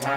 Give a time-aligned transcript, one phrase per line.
[0.00, 0.16] Do you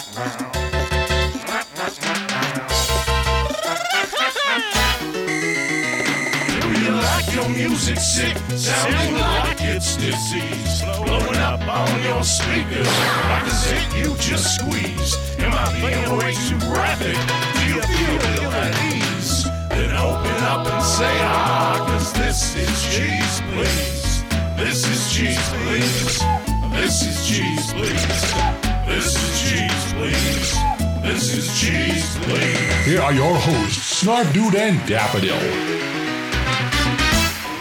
[6.93, 8.37] like your music sick?
[8.55, 10.83] Sounding like it's disease.
[11.03, 12.87] Blowing up on your speakers.
[13.27, 15.19] Like a zit you just squeezed.
[15.41, 17.17] Am I being way too graphic?
[17.53, 19.43] Do you feel ill at ease?
[19.67, 24.23] Then open up and say ah, cause this is cheese, please.
[24.55, 26.23] This is cheese, please.
[26.71, 28.72] This is cheese, please.
[28.93, 30.53] This is cheese, please.
[31.01, 32.85] This is cheese, please.
[32.85, 35.33] Here are your hosts, Snarf Dude and Daffodil.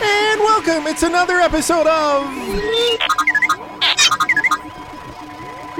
[0.02, 0.86] And welcome.
[0.86, 2.26] It's another episode of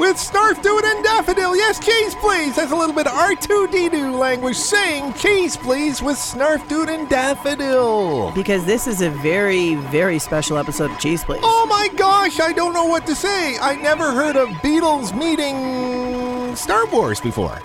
[0.02, 1.55] with Snarf Dude and Daffodil.
[1.55, 2.56] Yes, cheese, please.
[2.56, 8.33] That's a little bit of R2D2 language saying cheese, please, with Snarf Dude and Daffodil.
[8.33, 11.41] Because this is a very, very special episode of Cheese Please.
[11.45, 13.57] Oh my gosh, I don't know what to say.
[13.59, 17.60] I never heard of Beatles meeting Star Wars before.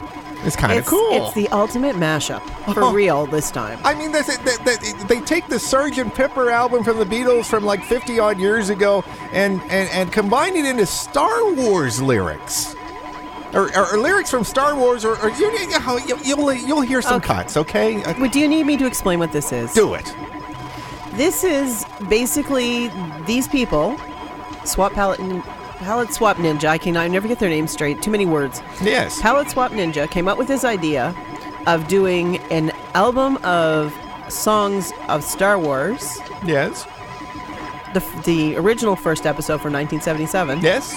[0.48, 1.26] It's kind of cool.
[1.26, 2.42] It's the ultimate mashup
[2.74, 2.94] for Oh.
[2.94, 3.80] real this time.
[3.84, 6.16] I mean, that, that, they take the Sgt.
[6.16, 9.04] Pepper album from the Beatles from like 50 odd years ago
[9.34, 12.76] and, and, and combine it into Star Wars lyrics.
[13.54, 17.28] Or, or, or lyrics from Star Wars, or, or you, you, you'll, hear some Okay.
[17.28, 18.04] cuts, okay?
[18.04, 19.74] Uh, But do you need me to explain what this is?
[19.74, 20.14] do it.
[21.14, 22.92] This is basically
[23.26, 23.98] these people,
[24.66, 25.44] Swap Palette, Nin-
[25.80, 26.66] Palette Swap Ninja.
[26.66, 28.02] I can I never get their names straight.
[28.02, 28.62] Too many words.
[28.82, 29.22] Yes.
[29.22, 31.16] Palette Swap Ninja came up with this idea
[31.68, 33.94] of doing an album of
[34.30, 36.86] songs of Star Wars, Yes.
[37.94, 40.94] the, the original first episode from 1977, Yes.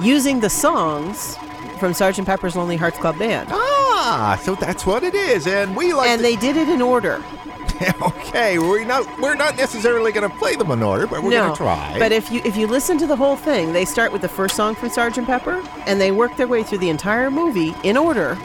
[0.00, 1.36] using the songs
[1.78, 3.48] from Sergeant Pepper's Lonely Hearts Club Band.
[3.52, 6.08] Ah, so that's what it is, and we like.
[6.08, 7.22] and to- they did it in order.
[8.02, 11.42] okay, we're not we're not necessarily going to play them in order, but we're no,
[11.42, 11.96] going to try.
[11.98, 14.56] But if you if you listen to the whole thing, they start with the first
[14.56, 15.26] song from Sgt.
[15.26, 18.38] Pepper, and they work their way through the entire movie in order,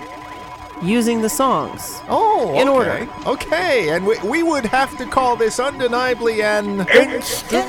[0.81, 2.01] using the songs.
[2.09, 2.69] oh, in okay.
[2.69, 3.09] order.
[3.25, 7.67] Okay, and we, we would have to call this undeniably an instant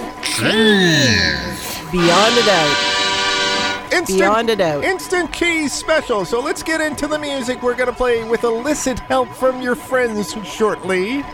[1.93, 3.93] Beyond a doubt.
[3.93, 4.84] instant Beyond a doubt.
[4.84, 6.25] instant keys special.
[6.25, 7.63] So let's get into the music.
[7.63, 11.25] We're going to play with illicit help from your friends shortly.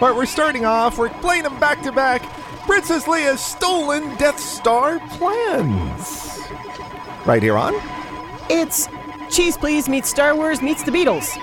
[0.00, 0.98] But we're starting off.
[0.98, 2.22] We're playing them back to back.
[2.66, 6.38] Princess Leia's stolen Death Star plans.
[7.26, 7.74] Right here on.
[8.48, 8.88] It's
[9.30, 11.36] Cheese Please meets Star Wars meets the Beatles.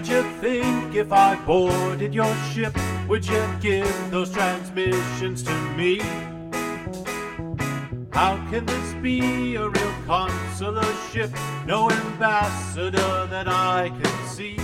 [0.00, 2.74] Would you think if I boarded your ship?
[3.06, 5.98] Would you give those transmissions to me?
[8.10, 11.30] How can this be a real consular ship?
[11.66, 14.56] No ambassador that I can see.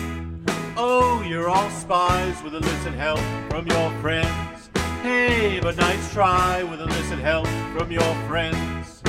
[0.74, 4.70] Oh, you're all spies with illicit help from your friends.
[5.02, 7.46] Hey, but nice try with illicit help
[7.76, 9.02] from your friends.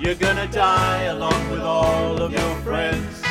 [0.00, 3.25] You're gonna die along with all of your friends.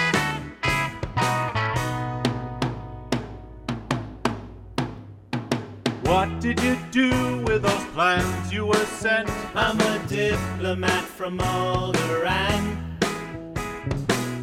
[6.05, 7.09] What did you do
[7.47, 9.27] with those plans you were sent?
[9.55, 12.77] I'm a diplomat from Alderaan.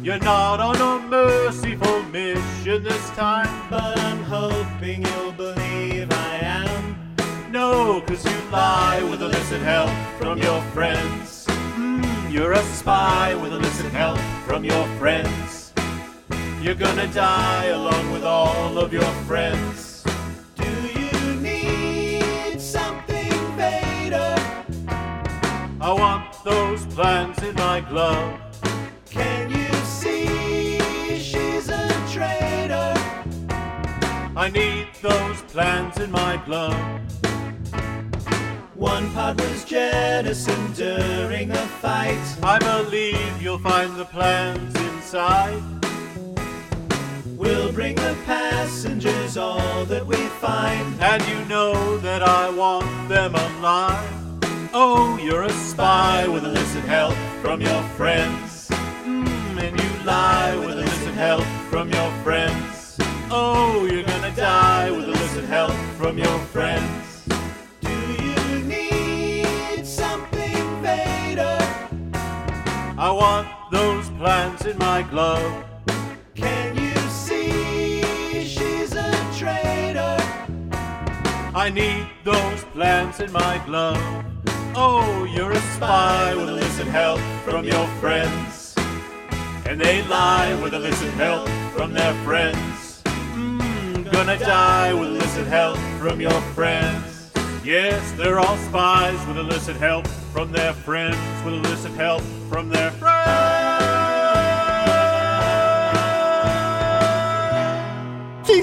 [0.03, 3.47] You're not on a merciful mission this time.
[3.69, 7.15] But I'm hoping you'll believe I am.
[7.49, 11.45] No, cause you lie with illicit help from your friends.
[11.77, 15.73] Mm, you're a spy with illicit help from your friends.
[16.61, 19.82] You're gonna die along with all of your friends.
[25.93, 28.39] I want those plans in my glove.
[29.05, 30.79] Can you see
[31.19, 32.95] she's a traitor?
[34.35, 36.75] I need those plans in my glove.
[38.73, 42.25] One part was jettisoned during a fight.
[42.41, 45.61] I believe you'll find the plans inside.
[47.37, 50.99] We'll bring the passengers all that we find.
[50.99, 54.12] And you know that I want them alive.
[54.75, 58.69] Oh, you're a spy with illicit help from your friends.
[59.03, 62.97] Mm, and you lie with illicit help from your friends.
[63.29, 67.23] Oh, you're gonna die with illicit help from your friends.
[67.81, 71.59] Do you need something, Vader?
[72.97, 75.65] I want those plans in my glove.
[76.33, 78.01] Can you see
[78.43, 80.17] she's a traitor?
[81.53, 84.22] I need those plans in my glove.
[84.75, 88.73] Oh, you're a spy with illicit help from your friends.
[89.67, 93.03] And they lie with illicit help from their friends.
[93.05, 97.31] Mm, gonna die with illicit help from your friends.
[97.63, 102.89] Yes, they're all spies with illicit help from their friends, with illicit help from their
[102.91, 103.52] friends.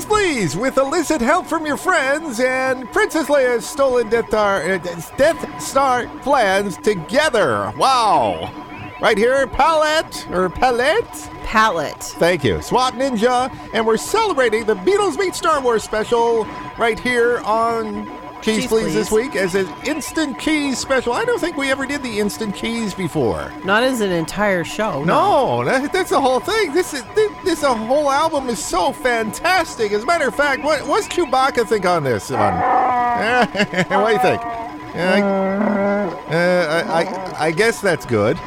[0.00, 4.78] Cheese Please, with illicit help from your friends and Princess Leia's stolen Death Star, uh,
[4.78, 7.70] Death Star plans together.
[7.76, 8.50] Wow.
[9.02, 11.04] Right here, Palette, or Palette?
[11.44, 12.02] Palette.
[12.02, 12.62] Thank you.
[12.62, 16.46] Swap Ninja, and we're celebrating the Beatles Meet Star Wars special
[16.78, 18.06] right here on
[18.42, 21.12] Cheese, Cheese Please this week as an Instant Keys special.
[21.12, 23.52] I don't think we ever did the Instant Keys before.
[23.64, 25.04] Not as an entire show.
[25.04, 26.72] No, that, that's the whole thing.
[26.72, 29.92] This is this, this a whole album is so fantastic.
[29.92, 32.54] As a matter of fact, what what's Chewbacca think on this one?
[32.54, 34.40] what do you think?
[34.94, 38.38] Yeah, I, uh, I, I I guess that's good.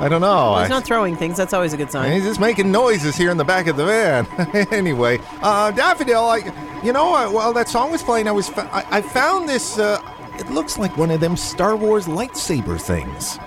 [0.00, 0.58] I don't know.
[0.58, 1.36] He's not throwing things.
[1.36, 2.10] That's always a good sign.
[2.10, 4.26] He's just making noises here in the back of the van.
[4.72, 6.40] anyway, uh, Daffodil, I,
[6.82, 9.78] you know, uh, while that song was playing, I was, fa- I, I found this.
[9.78, 10.00] Uh,
[10.38, 13.38] it looks like one of them Star Wars lightsaber things.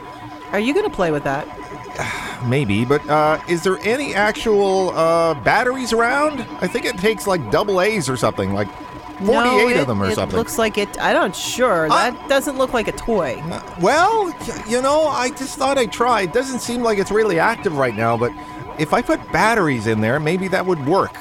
[0.52, 1.48] Are you going to play with that?
[2.48, 6.42] Maybe, but uh, is there any actual uh, batteries around?
[6.62, 8.68] I think it takes like double A's or something, like
[9.20, 10.38] 48 no, it, of them or it something.
[10.38, 11.00] looks like it.
[11.00, 11.86] I don't sure.
[11.92, 13.42] I- that doesn't look like a toy.
[13.46, 14.34] Uh, well,
[14.68, 16.22] you know, I just thought I'd try.
[16.24, 18.32] It doesn't seem like it's really active right now, but
[18.78, 21.16] if I put batteries in there, maybe that would work.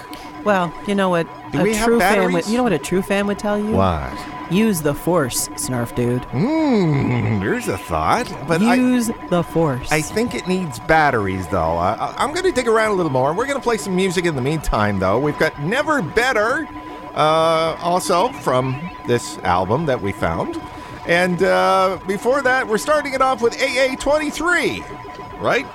[0.45, 1.27] Well, you know what?
[1.55, 3.59] Do a we have true fan would, you know what a true fan would tell
[3.59, 3.71] you?
[3.73, 4.13] What?
[4.53, 6.25] Use the force, Snarf dude.
[6.27, 8.31] Hmm, there's a thought.
[8.47, 9.91] But I, Use the force.
[9.91, 11.77] I think it needs batteries, though.
[11.77, 13.33] I, I- I'm going to dig around a little more.
[13.33, 15.19] We're going to play some music in the meantime, though.
[15.19, 16.69] We've got Never Better,
[17.15, 20.61] uh, also from this album that we found.
[21.07, 25.67] And uh, before that, we're starting it off with AA23, right?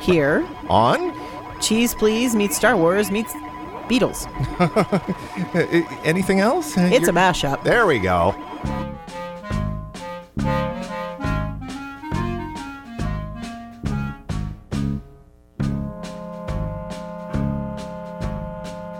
[0.00, 1.12] Here, On?
[1.60, 3.34] cheese please meets Star Wars meets
[3.88, 4.26] Beatles.
[6.04, 6.76] Anything else?
[6.76, 7.62] It's a mashup.
[7.62, 8.34] There we go.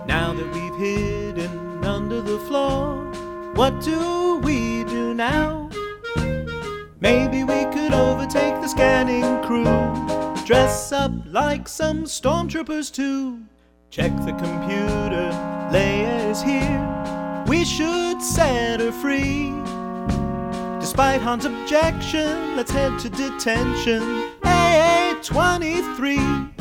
[0.07, 3.03] Now that we've hidden under the floor,
[3.55, 5.69] what do we do now?
[6.99, 13.41] Maybe we could overtake the scanning crew, dress up like some stormtroopers too.
[13.89, 15.31] Check the computer,
[15.71, 17.45] Leia is here.
[17.47, 19.53] We should set her free.
[20.79, 24.29] Despite Han's objection, let's head to detention.
[24.43, 26.56] AA 23.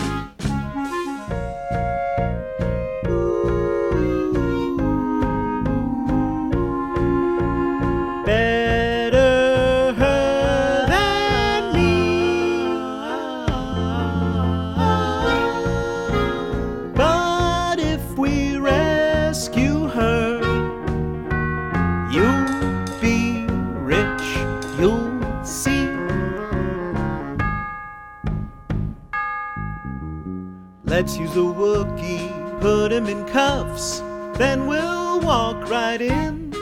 [30.87, 33.99] Let's use the Wookiee, put him in cuffs,
[34.39, 36.55] then we'll walk right in.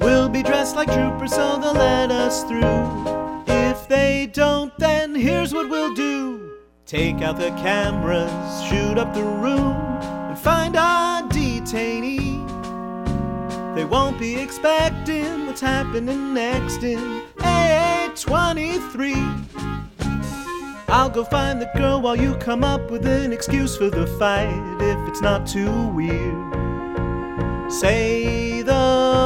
[0.00, 3.44] We'll be dressed like troopers, so they'll let us through.
[3.46, 6.54] If they don't, then here's what we'll do
[6.86, 8.32] take out the cameras,
[8.68, 9.76] shoot up the room,
[10.30, 12.42] and find our detainee.
[13.74, 19.44] They won't be expecting what's happening next in AA23.
[20.96, 24.54] I'll go find the girl while you come up with an excuse for the fight
[24.80, 26.52] if it's not too weird.
[27.68, 29.23] Say the,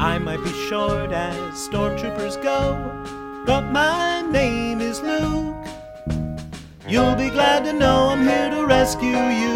[0.00, 1.36] I might be short as
[1.68, 5.54] stormtroopers go, but my name is Luke.
[6.88, 9.54] You'll be glad to know I'm here to rescue you.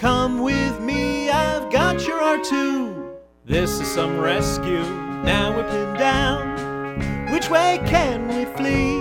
[0.00, 3.16] Come with me, I've got your R2.
[3.44, 4.82] This is some rescue,
[5.24, 7.30] now we're pinned down.
[7.30, 8.96] Which way can we flee?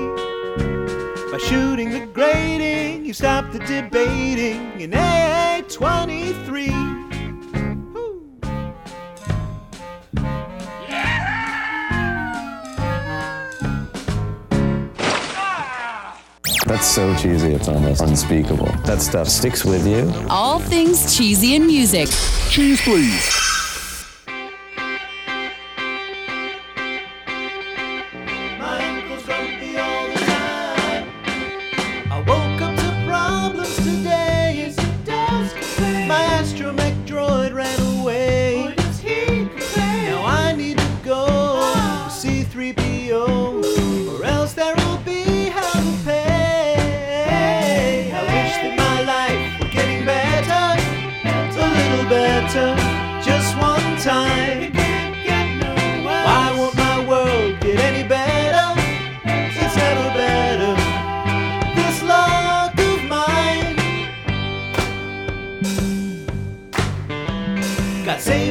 [1.31, 6.88] By shooting the grating, you stop the debating in AA 23.
[16.79, 18.71] That's so cheesy, it's almost unspeakable.
[18.85, 20.13] That stuff sticks with you.
[20.29, 22.07] All things cheesy in music.
[22.49, 23.48] Cheese, please.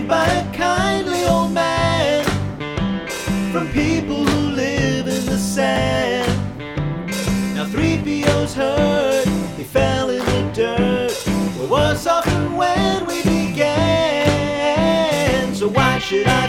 [0.09, 2.25] By a kindly old man
[3.53, 6.33] from people who live in the sand.
[7.55, 11.12] Now 3PO's hurt, he fell in the dirt.
[11.59, 13.85] We're worse off than when we began.
[15.55, 16.48] So why should I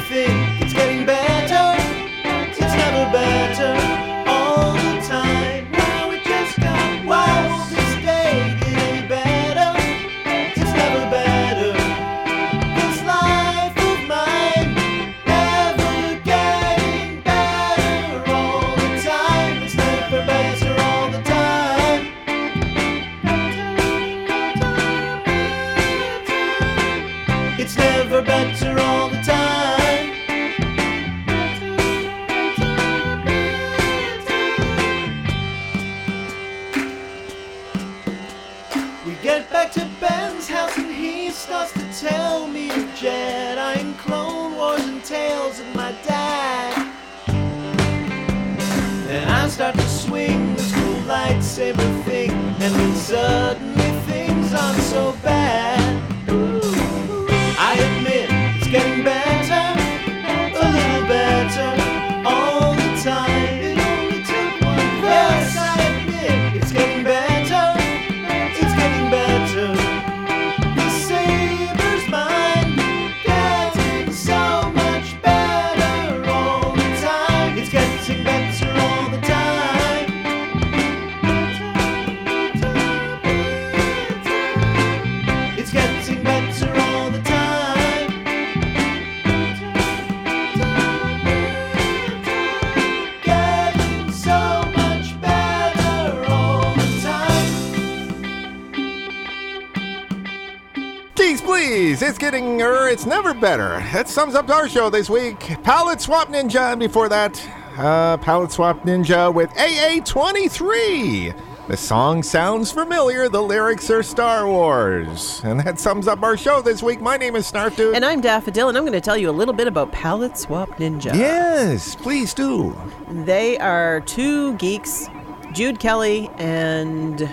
[102.90, 103.78] it's never better.
[103.94, 105.40] That sums up our show this week.
[105.64, 107.40] Palette Swap Ninja, and before that,
[107.78, 111.36] uh, Palette Swap Ninja with AA23.
[111.68, 113.30] The song sounds familiar.
[113.30, 115.40] The lyrics are Star Wars.
[115.44, 117.00] And that sums up our show this week.
[117.00, 117.96] My name is Snarf Dude.
[117.96, 120.70] And I'm Daffodil, and I'm going to tell you a little bit about Palette Swap
[120.80, 121.14] Ninja.
[121.14, 122.76] yes, please do.
[123.10, 125.10] They are two geeks,
[125.52, 127.30] Jude Kelly and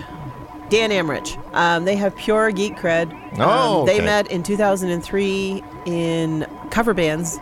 [0.69, 1.37] Dan Amrich.
[1.53, 3.11] Um, they have pure geek cred.
[3.33, 4.05] Um, Oh, They okay.
[4.05, 7.39] met in 2003 in cover bands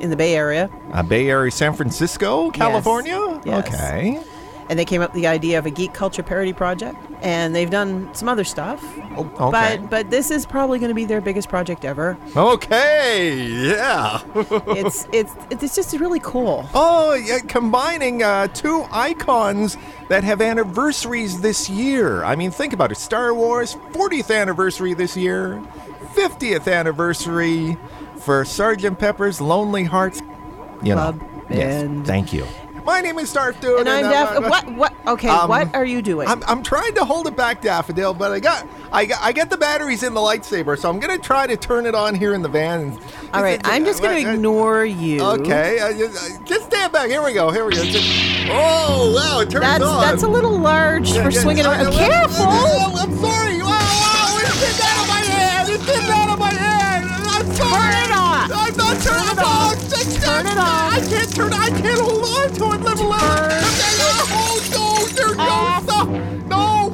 [0.00, 0.68] in the Bay Area.
[0.92, 3.40] Uh, Bay Area, San Francisco, California.
[3.44, 3.66] Yes.
[3.66, 4.20] Okay.
[4.68, 6.98] And they came up with the idea of a geek culture parody project.
[7.22, 8.82] And they've done some other stuff.
[9.16, 9.78] Oh, okay.
[9.78, 12.18] But but this is probably going to be their biggest project ever.
[12.36, 13.46] Okay.
[13.46, 14.20] Yeah.
[14.76, 16.68] It's it's it's just really cool.
[16.74, 19.76] Oh, yeah, combining uh, two icons
[20.08, 22.22] that have anniversaries this year.
[22.24, 22.96] I mean, think about it.
[22.96, 25.62] Star Wars 40th anniversary this year,
[26.14, 27.76] 50th anniversary
[28.18, 30.20] for Sergeant Pepper's Lonely Hearts.
[30.82, 31.36] You Club know.
[31.50, 32.06] Yes.
[32.06, 32.46] Thank you.
[32.86, 33.80] My name is Darth Dude.
[33.80, 36.28] And I'm uh, Daff- uh, what what okay, um, what are you doing?
[36.28, 39.50] I'm, I'm trying to hold it back, Daffodil, but I got I got I get
[39.50, 42.42] the batteries in the lightsaber, so I'm gonna try to turn it on here in
[42.42, 42.96] the van.
[43.34, 45.20] All right, I'm just going to ignore you.
[45.20, 47.10] Okay, uh, just, uh, just stand back.
[47.10, 47.50] Here we go.
[47.50, 47.84] Here we go.
[47.84, 48.06] Just-
[48.50, 50.00] oh wow, it turns That's on.
[50.02, 51.92] that's a little large Yeah, for yeah, swinging around.
[51.92, 52.46] Careful!
[52.46, 53.62] I'm sorry.
[53.62, 55.68] Wow, wow, it did out of my hand.
[55.70, 56.52] It did out of my.
[57.34, 58.05] I'm sorry.
[58.46, 58.68] Turn it on.
[58.68, 59.46] I'm not turning Turn it it on.
[59.46, 59.78] on.
[59.90, 60.92] Just- Turn it on.
[60.92, 61.52] I can't turn.
[61.52, 62.80] I can't hold on to it.
[62.82, 63.20] Level up.
[64.38, 64.82] Oh no,
[65.42, 65.86] Off.
[65.86, 65.92] goes.
[65.92, 66.08] Stop.
[66.46, 66.92] No.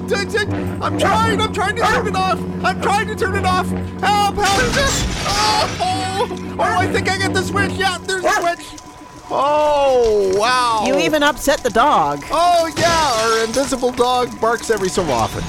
[0.83, 1.41] I'm trying.
[1.41, 2.41] I'm trying to turn it off.
[2.65, 3.69] I'm trying to turn it off.
[3.69, 4.35] Help!
[4.37, 4.39] Help!
[5.25, 6.63] Oh, oh, oh!
[6.63, 7.73] I think I get the switch.
[7.73, 8.81] Yeah, there's a switch.
[9.31, 10.85] Oh wow!
[10.87, 12.25] You even upset the dog.
[12.31, 15.43] Oh yeah, our invisible dog barks every so often.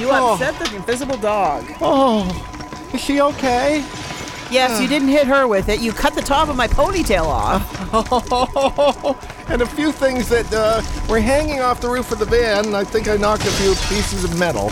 [0.00, 0.34] You Oh.
[0.34, 1.64] upset the invisible dog.
[1.80, 2.24] Oh,
[2.94, 3.84] is she okay?
[4.50, 5.80] Yes, you didn't hit her with it.
[5.80, 7.66] You cut the top of my ponytail off.
[9.50, 12.74] and a few things that uh, were hanging off the roof of the van.
[12.74, 14.70] I think I knocked a few pieces of metal.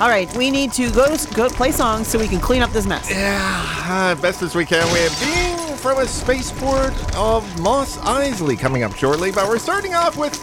[0.00, 2.70] All right, we need to go to go play songs so we can clean up
[2.70, 3.10] this mess.
[3.10, 4.86] Yeah, uh, best as we can.
[4.92, 9.94] We have Being from a Spaceport of Mos Eisley coming up shortly, but we're starting
[9.94, 10.34] off with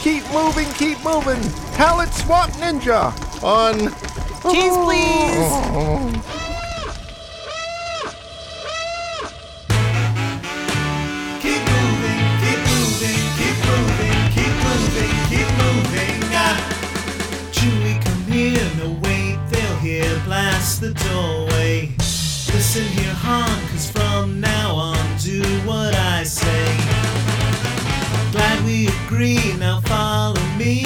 [0.00, 1.42] Keep Moving, Keep Moving,
[1.74, 3.92] Palette Swap Ninja on
[4.50, 6.38] Cheese, please.
[20.82, 21.88] the doorway.
[22.50, 26.66] Listen here, hon, cause from now on, do what I say.
[28.32, 30.82] Glad we agree, now follow me.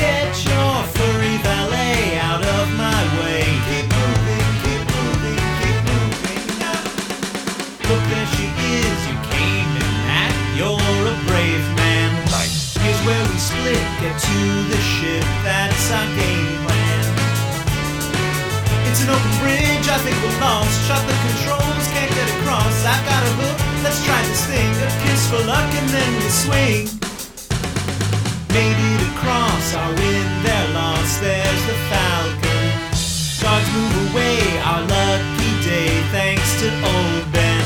[0.00, 3.44] Get your furry valet out of my way.
[3.68, 6.44] Keep moving, keep moving, keep moving.
[6.64, 6.80] Ah,
[7.88, 8.48] Look, there she
[8.80, 8.96] is.
[9.12, 9.92] You came in
[10.24, 10.32] at.
[10.56, 12.16] You're a brave man.
[12.80, 13.84] Here's where we split.
[14.00, 14.38] Get to
[14.72, 14.80] the
[20.04, 20.74] think we're lost.
[20.88, 21.84] Shut the controls.
[21.94, 22.74] Can't get across.
[22.84, 23.58] I've got a hook.
[23.84, 24.70] Let's try this thing.
[24.84, 26.84] A kiss for luck and then we swing.
[28.52, 29.74] Made it across.
[29.74, 30.26] Our win.
[30.44, 31.20] They're lost.
[31.20, 32.46] There's the Falcon.
[33.46, 37.64] Guards move away, our lucky day, thanks to old Ben.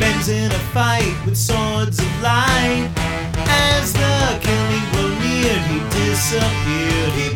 [0.00, 2.88] Ben's in a fight with swords of light.
[3.46, 7.12] As the killing blow neared, he disappeared.
[7.12, 7.35] Keep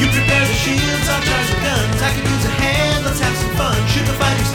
[0.00, 2.00] You prepare the shields, I'll charge the guns.
[2.00, 3.76] I can use a hand, let's have some fun.
[3.86, 4.49] Shoot the fighters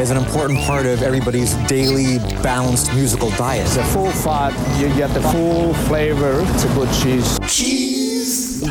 [0.00, 3.66] is an important part of everybody's daily balanced musical diet.
[3.66, 6.40] It's a full fat, you get the full flavor.
[6.40, 7.38] It's a good cheese.
[7.46, 8.62] Cheese.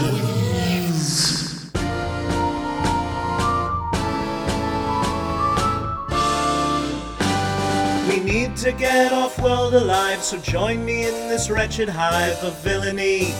[8.10, 12.60] We need to get off world alive, so join me in this wretched hive of
[12.64, 13.36] villainy.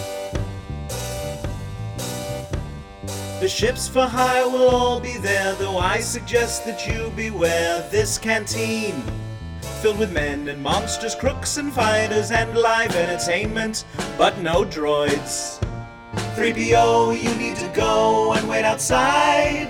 [3.40, 8.18] The ships for hire will all be there, though I suggest that you beware this
[8.18, 9.02] canteen.
[9.82, 13.86] Filled with men and monsters, crooks and fighters, and live entertainment,
[14.18, 15.58] but no droids.
[16.36, 19.70] 3PO, you need to go and wait outside.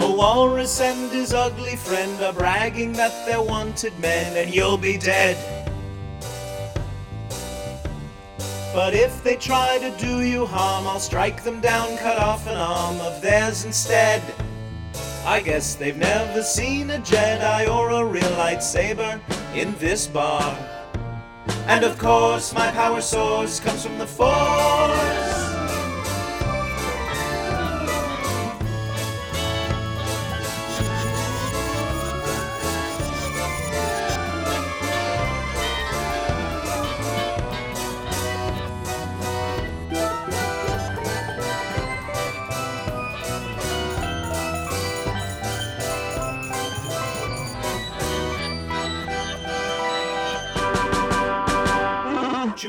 [0.00, 4.96] A walrus and his ugly friend are bragging that they're wanted men, and you'll be
[4.96, 5.55] dead.
[8.76, 12.58] But if they try to do you harm, I'll strike them down, cut off an
[12.58, 14.22] arm of theirs instead.
[15.24, 19.18] I guess they've never seen a Jedi or a real lightsaber
[19.54, 20.54] in this bar.
[21.66, 25.25] And of course, my power source comes from the Force.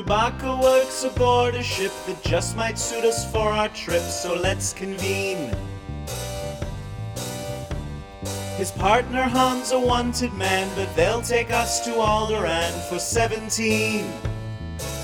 [0.08, 4.72] Chewbacca works aboard a ship that just might suit us for our trip, so let's
[4.72, 5.54] convene.
[8.56, 14.10] His partner Han's a wanted man, but they'll take us to Alderaan for 17.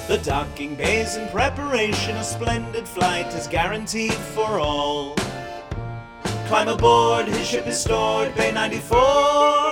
[0.09, 5.15] The docking bay's in preparation, a splendid flight is guaranteed for all.
[6.47, 9.64] Climb aboard, his ship is stored, Bay 94.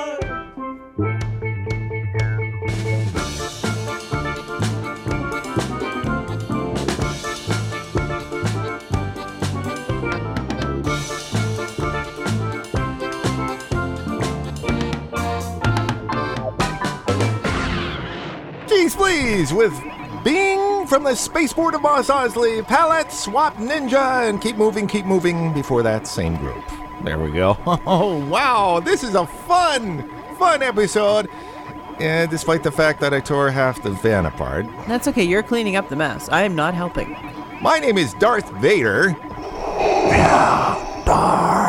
[19.33, 19.73] Jeez, with
[20.23, 25.55] Bing from the spaceport of Mos Eisley, Palette, Swap Ninja, and Keep Moving, Keep Moving
[25.55, 26.63] before that same group.
[27.03, 27.57] There we go.
[27.87, 30.07] Oh, wow, this is a fun,
[30.39, 31.31] fun episode.
[31.99, 35.25] And despite the fact that I tore half the van apart, That's okay.
[35.25, 36.29] You're cleaning up the mess.
[36.29, 37.17] I am not helping.
[37.63, 39.17] my name is Darth Vader.
[41.07, 41.62] Darth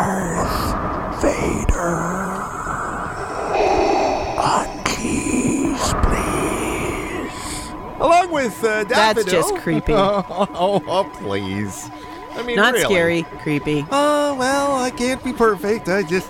[8.03, 9.93] Along with uh, That's just creepy.
[9.93, 11.89] Oh, oh, oh, please.
[12.33, 12.85] I mean, not really.
[12.85, 13.85] scary, creepy.
[13.91, 15.87] Oh, well, I can't be perfect.
[15.87, 16.29] I just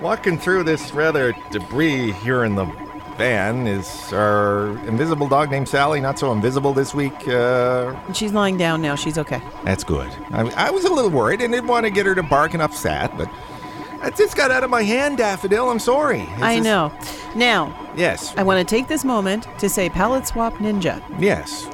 [0.00, 2.64] walking through this rather debris here in the
[3.16, 6.00] van is our invisible dog named Sally.
[6.00, 7.28] Not so invisible this week.
[7.28, 8.96] Uh, She's lying down now.
[8.96, 9.40] She's okay.
[9.62, 10.10] that's good.
[10.32, 12.62] I, I was a little worried and didn't want to get her to bark and
[12.62, 13.30] upset, but
[14.02, 15.68] it just got out of my hand, Daffodil.
[15.70, 16.20] I'm sorry.
[16.34, 16.92] It's I just- know.
[17.34, 18.32] Now, Yes.
[18.38, 21.02] I want to take this moment to say Palette Swap Ninja.
[21.18, 21.68] Yes.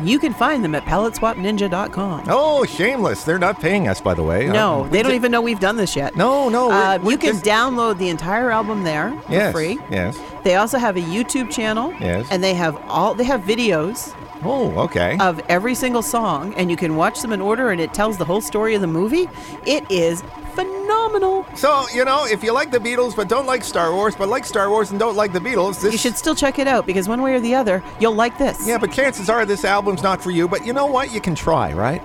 [0.00, 2.24] You can find them at paletteswapninja.com.
[2.28, 3.24] Oh, shameless.
[3.24, 4.46] They're not paying us, by the way.
[4.46, 6.16] No, Um, they don't we even know we've done this yet.
[6.16, 6.70] No, no.
[6.70, 9.52] Uh, you can just- download the entire album there for Yes.
[9.52, 9.78] free.
[9.90, 10.16] Yes.
[10.44, 11.92] They also have a YouTube channel.
[12.00, 12.26] Yes.
[12.30, 14.12] And they have all they have videos
[14.44, 15.16] Oh, okay.
[15.20, 18.24] of every single song and you can watch them in order and it tells the
[18.24, 19.28] whole story of the movie.
[19.66, 20.22] It is
[20.58, 21.46] phenomenal.
[21.54, 24.44] So, you know, if you like the Beatles but don't like Star Wars, but like
[24.44, 27.08] Star Wars and don't like the Beatles, this You should still check it out because
[27.08, 28.66] one way or the other, you'll like this.
[28.66, 31.12] Yeah, but chances are this album's not for you, but you know what?
[31.12, 32.02] You can try, right?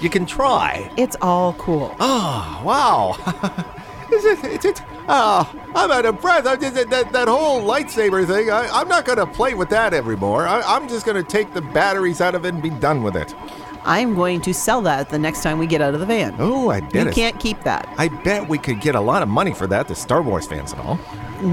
[0.00, 0.90] You can try.
[0.96, 1.94] It's all cool.
[1.98, 3.16] Oh, wow.
[4.12, 6.46] Is it's, it's, oh, ah, I'm out of breath.
[6.46, 9.94] I just, that, that whole lightsaber thing, I, I'm not going to play with that
[9.94, 10.46] anymore.
[10.46, 13.16] I, I'm just going to take the batteries out of it and be done with
[13.16, 13.34] it.
[13.84, 16.34] I'm going to sell that the next time we get out of the van.
[16.38, 17.86] Oh, I bet You can't keep that.
[17.98, 20.72] I bet we could get a lot of money for that, the Star Wars fans
[20.72, 20.98] and all.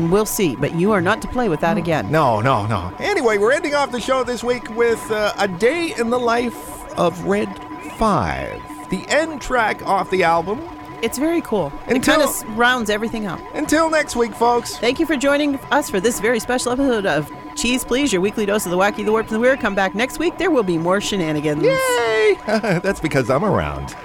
[0.10, 2.10] We'll see, but you are not to play with that again.
[2.12, 2.94] No, no, no.
[3.00, 6.98] Anyway, we're ending off the show this week with uh, A Day in the Life
[6.98, 7.50] of Red
[7.98, 10.62] 5, the end track off the album.
[11.02, 11.74] It's very cool.
[11.88, 13.40] it Until- kind of rounds everything up.
[13.56, 14.78] Until next week, folks.
[14.78, 17.30] Thank you for joining us for this very special episode of
[17.62, 19.60] Cheese Please, your weekly dose of the wacky, the warped, and the weird.
[19.60, 20.36] Come back next week.
[20.40, 21.62] There will be more shenanigans.
[21.62, 22.36] Yay!
[22.48, 23.96] That's because I'm around.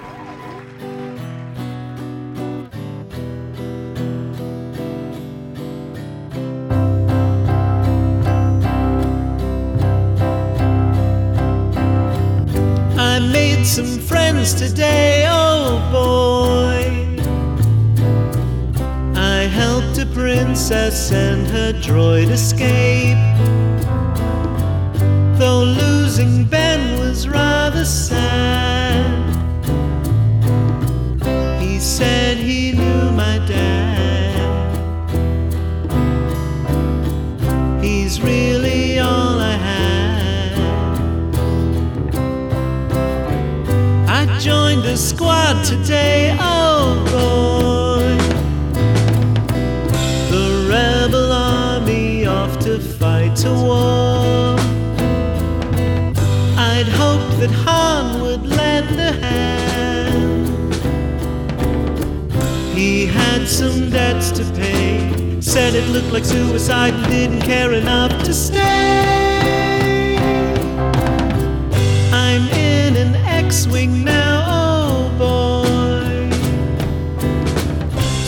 [12.99, 17.06] I made some friends today, oh boy.
[19.57, 23.17] Helped a princess and her droid escape.
[25.39, 29.07] Though losing Ben was rather sad.
[31.59, 33.86] He said he knew my dad.
[65.57, 70.19] Said it looked like suicide and didn't care enough to stay.
[72.13, 76.31] I'm in an X Wing now, oh boy.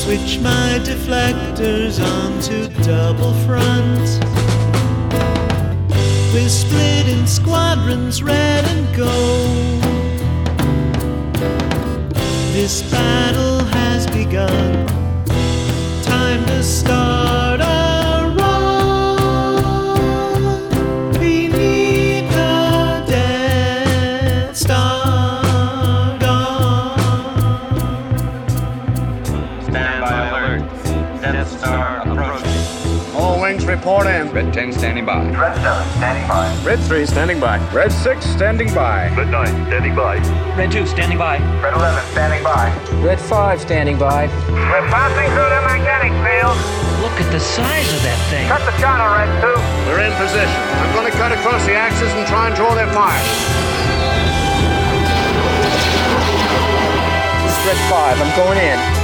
[0.04, 4.08] Switch my deflectors onto double front.
[6.32, 9.82] We're split in squadrons, red and gold.
[12.54, 15.07] This battle has begun.
[16.68, 17.27] Time
[34.18, 34.34] 10.
[34.34, 35.30] Red 10 standing by.
[35.30, 36.64] Red 7 standing by.
[36.64, 37.56] Red 3 standing by.
[37.70, 39.14] Red 6 standing by.
[39.14, 40.18] Red 9 standing by.
[40.58, 41.38] Red 2 standing by.
[41.62, 42.66] Red 11 standing by.
[42.98, 44.26] Red 5 standing by.
[44.26, 46.58] We're passing through the magnetic field.
[46.98, 48.48] Look at the size of that thing.
[48.48, 49.54] Cut the channel, Red 2.
[49.86, 50.62] We're in position.
[50.82, 53.22] I'm going to cut across the axis and try and draw their fire.
[57.70, 58.20] Red 5.
[58.20, 58.97] I'm going in.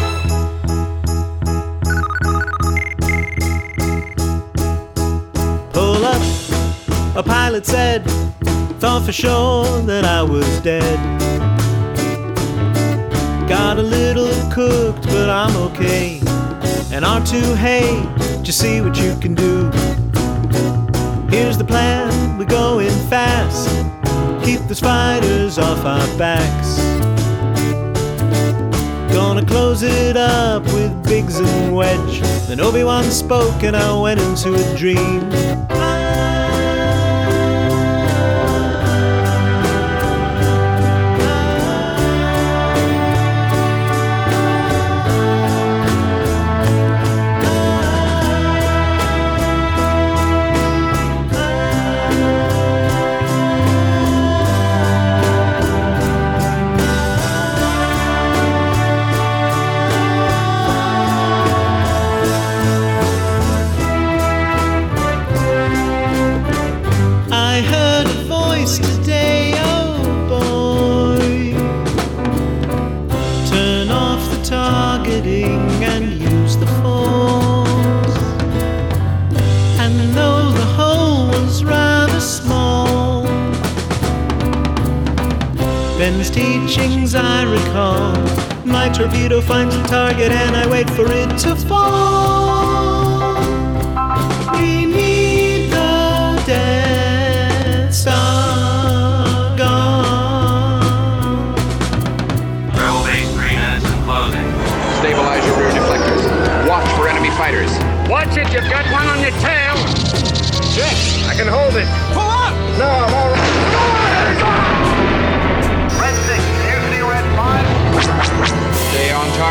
[7.17, 8.05] A pilot said,
[8.81, 10.99] thought for sure that I was dead.
[13.49, 16.19] Got a little cooked, but I'm okay.
[16.93, 18.03] And R2, hey,
[18.43, 19.71] just see what you can do.
[21.31, 23.69] Here's the plan, we're going fast.
[24.45, 26.79] Keep the spiders off our backs.
[29.15, 32.21] Gonna close it up with Biggs and Wedge.
[32.49, 35.31] Then Obi-Wan spoke and I went into a dream.
[89.05, 93.35] Torpedo finds a target and I wait for it to fall.
[94.53, 101.55] Beneath the Death Star gone.
[102.73, 104.49] Rebel base three minutes and closing.
[105.01, 106.67] Stabilize your rear deflectors.
[106.67, 107.73] Watch for enemy fighters.
[108.09, 109.77] Watch it, you've got one on your tail.
[110.73, 110.97] Check.
[111.29, 111.87] I can hold it.
[112.15, 112.55] Pull up.
[112.79, 113.34] No, I'm all right.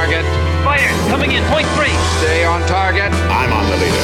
[0.03, 0.25] Target.
[0.65, 0.89] Fire!
[1.07, 1.95] Coming in, point three.
[2.19, 3.09] Stay on target.
[3.31, 4.03] I'm on the leader.